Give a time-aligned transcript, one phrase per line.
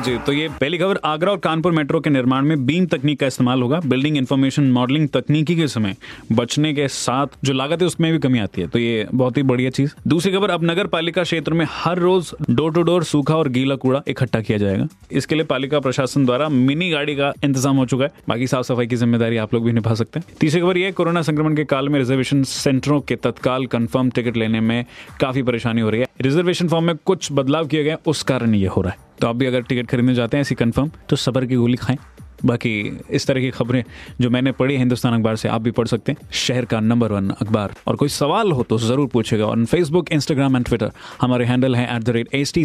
[0.00, 3.26] जी तो ये पहली खबर, आगरा और कानपुर मेट्रो के निर्माण में बीम तकनीक का
[3.26, 5.94] इस्तेमाल होगा। बिल्डिंग इन्फॉर्मेशन मॉडलिंग तकनीकी के समय
[6.32, 9.42] बचने के साथ जो लागत है, उसमें भी कमी आती है। तो ये बहुत ही
[9.42, 13.36] बढ़िया चीज़। दूसरी खबर, अब नगर पालिका क्षेत्र में हर रोज डोर टू डोर सूखा
[13.36, 17.76] और गीला कूड़ा इकट्ठा किया जाएगा। इसके लिए पालिका प्रशासन द्वारा मिनी गाड़ी का इंतज़ाम
[17.76, 20.60] हो चुका है। बाकी साफ़ सफ़ाई की ज़िम्मेदारी आप लोग भी निभा सकते हैं। तीसरी
[20.60, 24.84] खबर, ये कोरोना संक्रमण के काल में रिजर्वेशन सेंटरों के तत्काल कंफर्म टिकट लेने में
[25.20, 28.66] काफ़ी परेशानी हो रही है। रिजर्वेशन फॉर्म में कुछ बदलाव किए गए उस कारण ये
[28.66, 31.46] हो रहा है। तो आप भी अगर टिकट खरीदने जाते हैं, ऐसी कंफर्म तो सबर
[31.46, 31.98] की गोली खाएँ।
[32.44, 32.70] बाकी
[33.10, 33.82] इस तरह की खबरें
[34.20, 37.28] जो मैंने पढ़ी हिंदुस्तान अखबार से, आप भी पढ़ सकते हैं। शहर का नंबर वन
[37.30, 41.76] अखबार। और कोई सवाल हो तो ज़रूर पूछेगा। On Facebook Instagram and Twitter हमारे हैंडल
[41.76, 42.64] है at the rate H T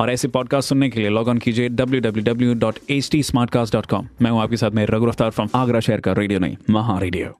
[0.00, 3.22] और ऐसे पॉडकास्ट सुनने के लिए लॉग ऑन कीजिए W W W dot H T
[3.34, 7.39] मैं हूँ आपके साथ, में रघु रफ्तार फ्रॉम आगरा शहर का रेडियो नहीं महा रेडियो